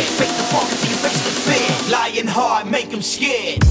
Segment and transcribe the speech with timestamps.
[0.00, 1.90] fake the funk until you face the fear.
[1.92, 3.61] Lying hard, make them scared.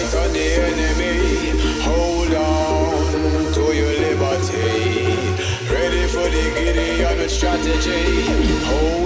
[0.00, 1.60] Fight on the enemy.
[1.82, 5.12] Hold on to your liberty.
[5.70, 8.24] Ready for the Gideon strategy.
[8.64, 8.99] Hold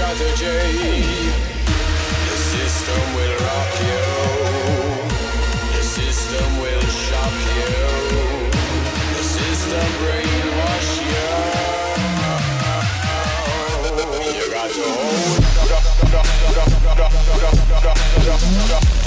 [0.00, 1.12] strategy.
[2.30, 4.04] The system will rock you.
[5.76, 7.72] The system will shock you.
[9.16, 11.28] The system brainwash you.
[14.38, 14.84] You got to
[18.40, 18.99] hold.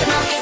[0.00, 0.39] Watch my